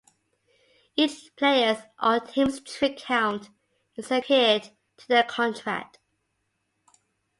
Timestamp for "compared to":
4.23-5.07